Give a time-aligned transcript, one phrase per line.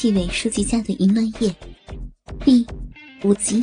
[0.00, 1.54] 纪委书记家的淫乱夜
[2.42, 2.66] ，，B
[3.22, 3.62] 五集。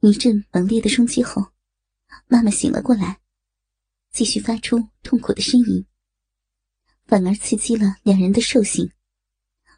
[0.00, 1.44] 一阵猛烈的冲击后，
[2.26, 3.20] 妈妈醒了过来，
[4.12, 5.84] 继续发出痛苦的呻吟，
[7.04, 8.90] 反而刺激了两人的兽性，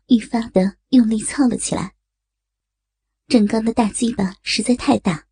[0.06, 1.96] 愈发的用力操了起来。
[3.26, 5.26] 郑刚的大鸡巴实在太大，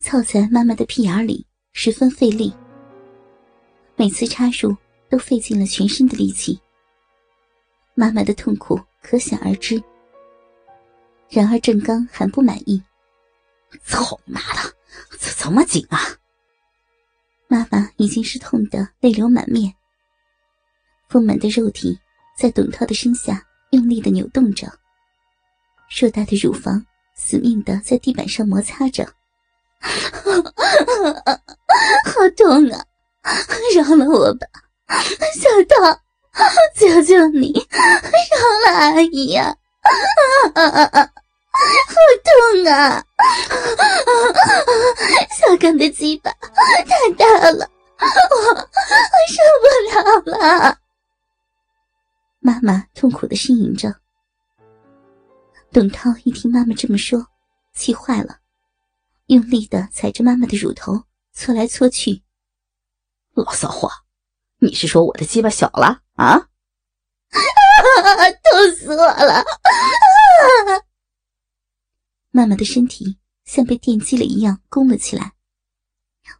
[0.00, 2.52] 操在妈妈的屁眼里十分费力，
[3.94, 4.76] 每次插入
[5.08, 6.60] 都费尽了全身的力气。
[7.98, 9.82] 妈妈的痛苦可想而知。
[11.28, 12.80] 然而郑刚还不满意，
[13.84, 14.72] 操你妈的，
[15.18, 15.98] 怎怎么紧啊？
[17.48, 19.74] 妈妈已经是痛得泪流满面，
[21.08, 21.98] 丰满的肉体
[22.36, 24.72] 在董涛的身下用力的扭动着，
[25.88, 26.80] 硕大的乳房
[27.16, 29.04] 死命的在地板上摩擦着，
[29.80, 30.30] 好
[32.36, 32.86] 痛啊！
[33.74, 34.46] 饶了我吧，
[35.34, 36.00] 小涛。
[36.76, 39.56] 求求你， 饶了阿姨呀！
[41.58, 43.04] 好痛啊！
[45.30, 47.68] 小刚的鸡巴太大了，
[47.98, 48.68] 我我
[49.28, 49.66] 受不
[50.30, 50.78] 了了。
[52.38, 53.92] 妈妈痛苦的呻吟着。
[55.72, 57.26] 董涛一听妈妈这么说，
[57.74, 58.38] 气坏了，
[59.26, 62.22] 用力的踩着妈妈的乳头搓来搓去。
[63.34, 63.90] 老骚货，
[64.60, 66.02] 你是说我的鸡巴小了？
[66.14, 66.36] 啊！
[68.42, 69.44] 痛死我了！
[72.30, 75.32] 妈妈的身体像被电击了一样弓了起来，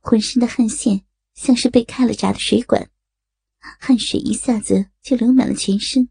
[0.01, 2.91] 浑身的汗腺像是被开了闸的水管，
[3.79, 6.09] 汗水一下子就流满了全身。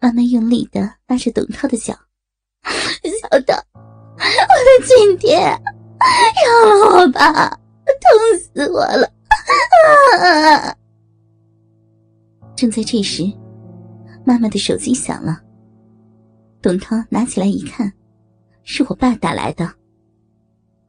[0.00, 1.94] 妈妈用力的拉着董涛的脚
[2.64, 9.08] ：“小涛，我的亲爹，饶了我吧，痛死我了！”
[12.56, 13.24] 正在这时，
[14.24, 15.42] 妈妈的手机响了。
[16.62, 17.92] 董涛拿起来一看，
[18.62, 19.76] 是我爸打来的。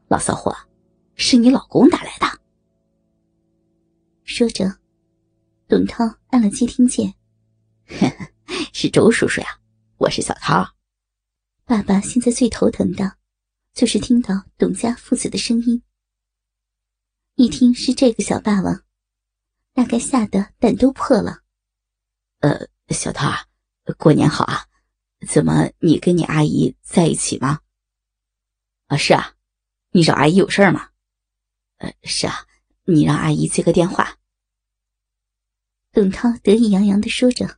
[0.07, 0.55] 老骚货，
[1.15, 2.27] 是你老公打来的。
[4.23, 4.71] 说着，
[5.67, 7.13] 董涛按了接听键。
[8.71, 9.47] 是周叔叔呀，
[9.97, 10.65] 我是小涛。
[11.65, 13.17] 爸爸现在最头疼的，
[13.73, 15.81] 就是听到董家父子的声音。
[17.35, 18.83] 一听是这个小霸王，
[19.73, 21.41] 大概吓得胆都破了。
[22.45, 23.43] 呃，小涛啊，
[23.97, 24.67] 过年好啊！
[25.27, 27.59] 怎么你跟你阿姨在一起吗？
[28.85, 29.33] 啊，是啊，
[29.89, 30.89] 你找阿姨有事吗？
[31.77, 32.45] 呃，是啊，
[32.83, 34.17] 你让阿姨接个电话。
[35.91, 37.57] 董涛得意洋洋的说着：“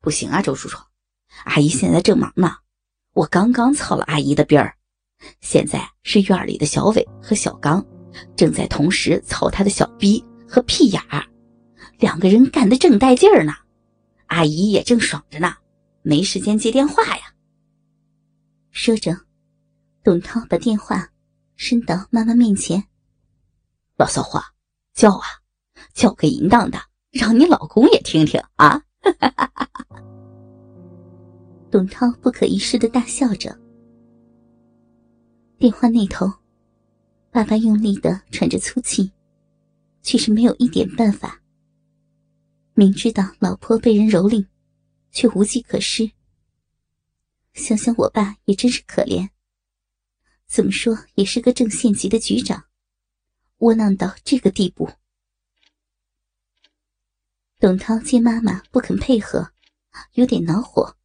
[0.00, 0.78] 不行啊，周叔叔，
[1.42, 2.58] 阿姨现在正忙呢。
[3.12, 4.76] 我刚刚操了阿姨的逼儿，
[5.40, 7.84] 现在是院里的小伟和小刚
[8.36, 11.26] 正在同时操他的小逼和屁眼儿，
[11.98, 13.52] 两个人干的正带劲儿呢。”
[14.34, 15.54] 阿姨也正爽着呢，
[16.02, 17.22] 没时间接电话呀。
[18.72, 19.16] 说着，
[20.02, 21.08] 董涛把电话
[21.54, 22.82] 伸到妈妈面前
[23.96, 24.42] ：“老骚货，
[24.92, 25.24] 叫啊，
[25.92, 26.80] 叫个淫荡的，
[27.12, 28.82] 让你老公也听听啊！”
[31.70, 33.56] 董涛不可一世的大笑着。
[35.58, 36.28] 电话那头，
[37.30, 39.12] 爸爸用力的喘着粗气，
[40.02, 41.40] 却是没有一点办法。
[42.76, 44.48] 明知道老婆被人蹂躏，
[45.12, 46.10] 却无计可施。
[47.52, 49.30] 想想我爸也真是可怜，
[50.48, 52.64] 怎么说也是个正县级的局长，
[53.58, 54.90] 窝囊到这个地步。
[57.60, 59.52] 董涛见妈妈不肯配合，
[60.14, 60.96] 有点恼火，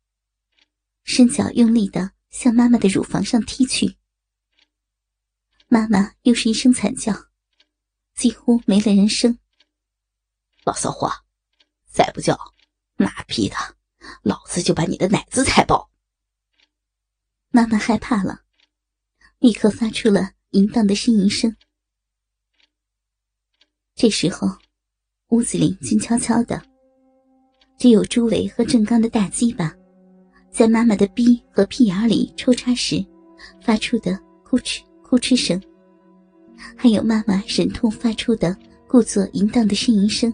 [1.03, 3.95] 伸脚用力的向妈妈的乳房上踢去。
[5.67, 7.27] 妈妈又是一声惨叫，
[8.15, 9.37] 几乎没了人声。
[10.65, 11.11] 老骚货！
[11.91, 12.37] 再不叫，
[12.97, 13.55] 妈逼的，
[14.21, 15.89] 老子就把你的奶子踩爆！
[17.49, 18.41] 妈妈害怕了，
[19.39, 21.55] 立刻发出了淫荡的呻吟声。
[23.95, 24.47] 这时候，
[25.29, 26.61] 屋子里静悄悄的，
[27.77, 29.75] 只有朱伟和郑刚的大鸡巴，
[30.51, 33.03] 在妈妈的逼和屁眼里抽插时
[33.61, 35.61] 发出的呼哧呼哧声，
[36.77, 38.55] 还有妈妈忍痛发出的
[38.87, 40.31] 故作淫荡的呻吟声。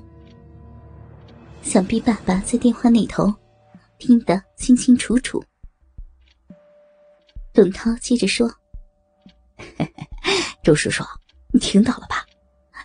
[1.66, 3.34] 想必爸爸在电话那头
[3.98, 5.44] 听得清清楚楚。
[7.54, 8.50] 董涛接着说
[10.64, 11.04] ：“周叔叔，
[11.52, 12.24] 你听到了吧？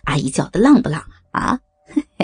[0.05, 1.01] 阿姨叫的浪不浪
[1.31, 1.57] 啊？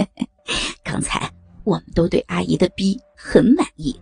[0.83, 1.31] 刚才
[1.63, 3.97] 我们都对阿姨的逼很满意，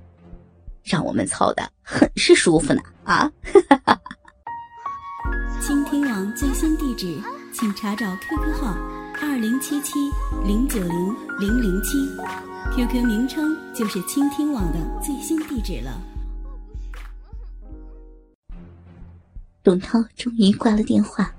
[0.82, 3.30] 让我们操的很是舒服呢啊！”
[5.62, 7.22] 倾听网最新地址，
[7.54, 9.05] 请查找 QQ 号。
[9.28, 9.94] 二零七七
[10.46, 11.98] 零九零零零七。
[12.76, 16.00] ，QQ 名称就是倾听网的最新地址了。
[19.64, 21.36] 董涛终于挂了电话，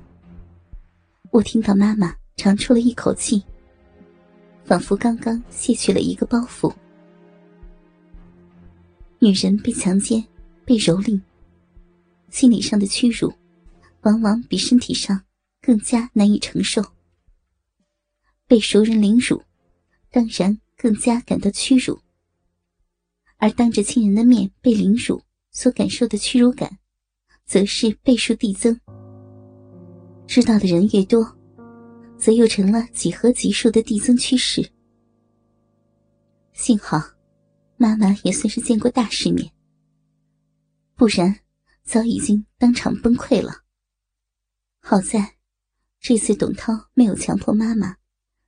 [1.30, 3.40] 我听到妈妈长出了一口气，
[4.64, 6.74] 仿佛刚刚卸去了一个包袱。
[9.20, 10.22] 女人被强奸、
[10.64, 11.20] 被蹂躏，
[12.30, 13.32] 心理上的屈辱，
[14.02, 15.22] 往往比身体上
[15.62, 16.84] 更加难以承受。
[18.46, 19.42] 被熟人凌辱，
[20.10, 22.00] 当然更加感到屈辱；
[23.36, 26.78] 而当着亲人的面被凌辱，所感受的屈辱感，
[27.44, 28.80] 则是倍数递增。
[30.26, 31.36] 知道的人越多，
[32.18, 34.70] 则又成了几何级数的递增趋势。
[36.52, 37.02] 幸好。
[37.78, 39.52] 妈妈也算是见过大世面，
[40.94, 41.40] 不然
[41.84, 43.64] 早已经当场崩溃了。
[44.80, 45.34] 好在
[46.00, 47.94] 这次董涛没有强迫妈妈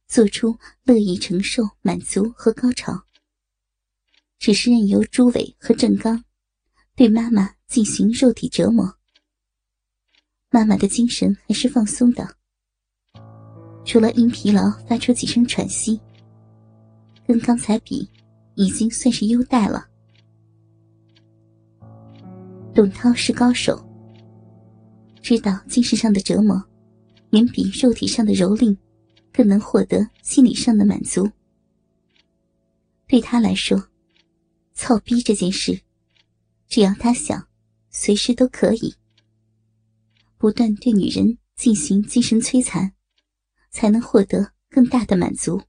[0.08, 3.04] 做出乐意承受、满足和高潮，
[4.38, 6.24] 只是任由朱伟和郑刚
[6.96, 8.96] 对妈妈进行肉体折磨。
[10.50, 12.36] 妈妈的精神还是放松的，
[13.84, 16.00] 除了因疲劳发出几声喘息，
[17.26, 18.10] 跟刚才比。
[18.60, 19.86] 已经算是优待了。
[22.74, 23.88] 董涛是高手，
[25.22, 26.60] 知道精神上的折磨
[27.30, 28.76] 远比肉体上的蹂躏
[29.38, 31.30] 更能获得心理上的满足。
[33.06, 33.88] 对他来说，
[34.74, 35.80] 操逼这件事，
[36.66, 37.48] 只要他想，
[37.88, 38.96] 随时都可以。
[40.38, 42.92] 不断对女人进行精神摧残，
[43.70, 45.62] 才能获得更大的满足。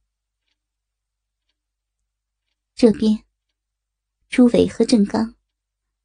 [2.74, 3.24] 这边，
[4.30, 5.36] 朱伟和郑刚，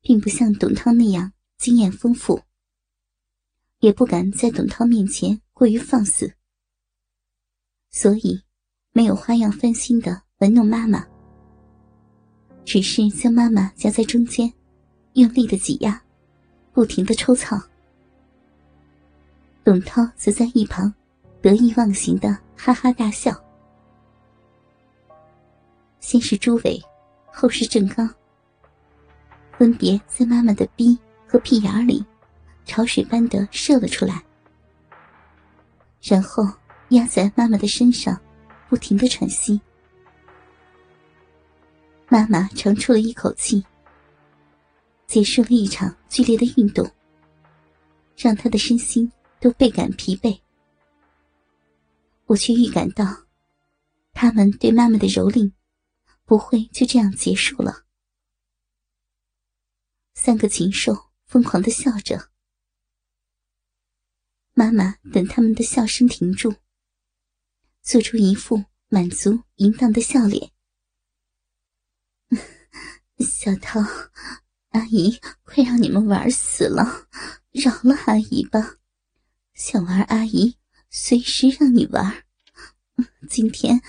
[0.02, 2.42] 并不像董涛那样经验丰富，
[3.78, 6.36] 也不敢在董涛面前过于放肆，
[7.94, 8.42] 所以
[8.90, 11.06] 没有花样翻新的玩弄妈妈，
[12.64, 14.52] 只是将妈妈夹在中间，
[15.12, 16.02] 用力的挤压，
[16.72, 17.56] 不停的抽操。
[19.62, 20.92] 董涛则在一旁
[21.40, 23.32] 得意忘形的哈哈大笑。
[26.00, 26.82] 先是朱伟，
[27.26, 28.12] 后是郑刚，
[29.56, 30.98] 分别在妈妈的逼
[31.28, 32.04] 和屁眼里，
[32.64, 34.20] 潮水般的射了出来，
[36.02, 36.44] 然后
[36.94, 38.20] 压在妈妈的身上，
[38.68, 39.60] 不停的喘息。
[42.08, 43.64] 妈妈长出了一口气，
[45.06, 46.90] 结束了一场剧烈的运动，
[48.16, 50.40] 让她的身心都倍感疲惫。
[52.26, 53.04] 我却预感到，
[54.12, 55.52] 他们对妈妈的蹂躏。
[56.26, 57.84] 不会就这样结束了。
[60.14, 62.30] 三个禽兽疯狂的笑着。
[64.54, 66.54] 妈妈等他们的笑声停住，
[67.84, 70.50] 做出一副满足淫荡的笑脸。
[73.20, 73.78] 小涛，
[74.70, 77.08] 阿姨快让你们玩死了，
[77.52, 78.76] 饶了阿姨吧。
[79.52, 80.56] 想玩阿姨
[80.88, 82.24] 随时让你玩。
[83.28, 83.82] 今天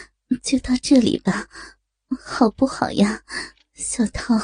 [0.43, 1.47] 就到这里吧。
[2.19, 3.23] 好不好呀，
[3.73, 4.35] 小涛，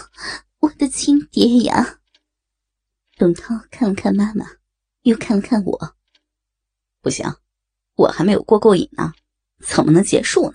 [0.59, 1.99] 我的亲爹呀！
[3.17, 4.45] 董涛看了看妈妈，
[5.01, 5.95] 又看了看我。
[7.01, 7.25] 不行，
[7.95, 9.13] 我还没有过够瘾呢，
[9.61, 10.53] 怎么能结束呢？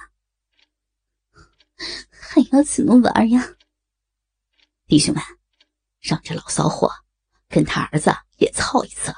[2.11, 3.55] 还要怎么玩呀？
[4.87, 5.23] 弟兄们，
[6.01, 6.91] 让这老骚货
[7.49, 9.13] 跟他儿子也操一次，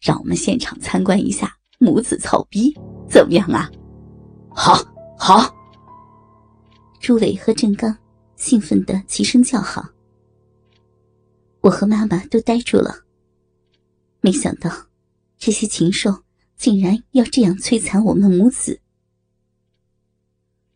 [0.00, 2.74] 让我们现场参观一下母子操逼，
[3.08, 3.70] 怎么样啊？
[4.50, 4.74] 好，
[5.18, 5.54] 好。
[7.00, 7.96] 朱伟和郑刚
[8.36, 9.88] 兴奋的齐声叫好，
[11.60, 13.04] 我和妈妈都呆住了。
[14.20, 14.70] 没想到，
[15.38, 16.24] 这些禽兽
[16.56, 18.80] 竟然要这样摧残我们母子。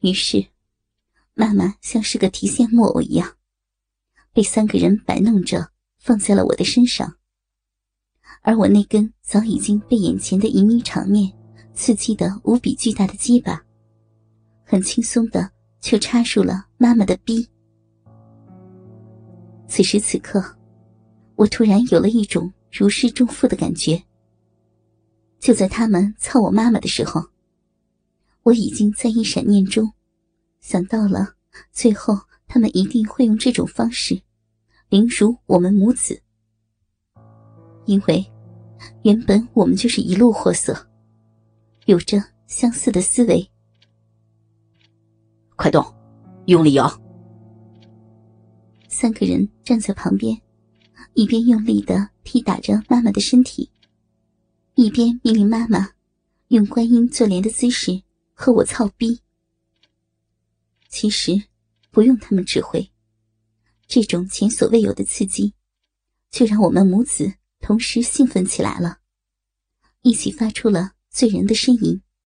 [0.02, 0.46] 于是，
[1.34, 3.36] 妈妈像是个提线木偶一样，
[4.32, 7.16] 被三个人摆弄着放在了我的身上，
[8.42, 11.32] 而我那根早已经被眼前的淫靡场面
[11.74, 13.64] 刺激的无比巨大的鸡巴，
[14.64, 15.50] 很轻松的。
[15.82, 17.44] 就插入了妈妈的逼。
[19.66, 20.40] 此时此刻，
[21.34, 24.00] 我突然有了一种如释重负的感觉。
[25.40, 27.20] 就在他们操我妈妈的时候，
[28.44, 29.92] 我已经在一闪念中
[30.60, 31.34] 想到了，
[31.70, 34.20] 最后他们一定会用这种方式
[34.88, 36.20] 凌辱我们母子，
[37.86, 38.24] 因为
[39.04, 40.88] 原本我们就是一路货色，
[41.86, 43.48] 有着相似的思维。
[45.56, 45.84] 快动，
[46.46, 46.90] 用力摇！
[48.88, 50.36] 三个人站在旁边，
[51.14, 53.70] 一边用力的踢打着妈妈的身体，
[54.74, 55.90] 一边命令妈妈
[56.48, 58.02] 用观音坐莲的姿势
[58.42, 59.20] 和我操逼。
[60.88, 61.44] 其实，
[61.92, 62.90] 不用他们指挥，
[63.86, 65.54] 这种前所未有的刺激，
[66.32, 68.98] 却让我们母子同时兴奋起来了，
[70.00, 72.02] 一起发出了醉人的呻吟。